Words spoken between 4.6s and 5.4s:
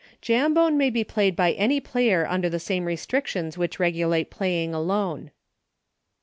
Alone.